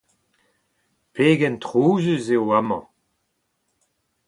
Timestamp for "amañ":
2.59-2.83